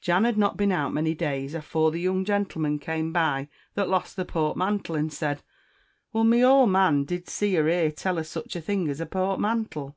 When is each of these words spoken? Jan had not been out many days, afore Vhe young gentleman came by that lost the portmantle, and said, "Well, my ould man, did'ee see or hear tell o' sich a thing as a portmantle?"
Jan 0.00 0.24
had 0.24 0.38
not 0.38 0.56
been 0.56 0.72
out 0.72 0.94
many 0.94 1.14
days, 1.14 1.54
afore 1.54 1.90
Vhe 1.90 2.00
young 2.00 2.24
gentleman 2.24 2.78
came 2.78 3.12
by 3.12 3.48
that 3.74 3.90
lost 3.90 4.16
the 4.16 4.24
portmantle, 4.24 4.96
and 4.96 5.12
said, 5.12 5.42
"Well, 6.14 6.24
my 6.24 6.40
ould 6.42 6.70
man, 6.70 7.04
did'ee 7.04 7.26
see 7.28 7.58
or 7.58 7.68
hear 7.68 7.92
tell 7.92 8.18
o' 8.18 8.22
sich 8.22 8.56
a 8.56 8.62
thing 8.62 8.88
as 8.88 9.02
a 9.02 9.06
portmantle?" 9.06 9.94